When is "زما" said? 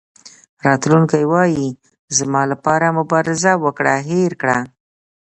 2.17-2.41